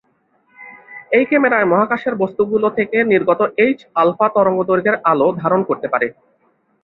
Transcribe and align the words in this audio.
এই 1.11 1.25
ক্যামেরায় 1.25 1.69
মহাকাশের 1.71 2.13
বস্তুগুলো 2.15 2.67
থেকে 2.77 2.97
নির্গত 3.11 3.41
এইচ-আলফা 3.57 4.27
তরঙ্গদৈর্ঘ্যের 4.35 4.95
আলো 5.11 5.27
ধারণ 5.41 5.61
করতে 5.69 5.87
পারে। 5.93 6.07